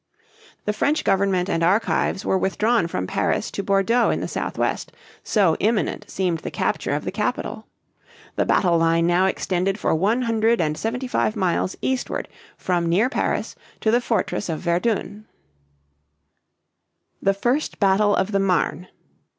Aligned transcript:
The 0.65 0.73
French 0.73 1.03
government 1.03 1.47
and 1.47 1.61
archives 1.61 2.25
were 2.25 2.35
withdrawn 2.39 2.87
from 2.87 3.05
Paris 3.05 3.51
to 3.51 3.61
Bordeaux 3.61 4.09
in 4.09 4.19
the 4.19 4.27
southwest, 4.27 4.91
so 5.23 5.55
imminent 5.59 6.09
seemed 6.09 6.39
the 6.39 6.49
capture 6.49 6.93
of 6.93 7.05
the 7.05 7.11
capital. 7.11 7.67
The 8.35 8.47
battle 8.47 8.79
line 8.79 9.05
now 9.05 9.27
extended 9.27 9.77
for 9.77 9.93
one 9.93 10.23
hundred 10.23 10.59
and 10.59 10.75
seventy 10.75 11.05
five 11.07 11.35
miles 11.35 11.77
eastward 11.83 12.27
from 12.57 12.89
near 12.89 13.09
Paris 13.11 13.55
to 13.81 13.91
the 13.91 14.01
fortress 14.01 14.49
of 14.49 14.61
Verdun. 14.61 15.27
THE 17.21 17.35
FIRST 17.35 17.79
BATTLE 17.79 18.15
OF 18.15 18.31
THE 18.31 18.39
MARNE. 18.39 18.87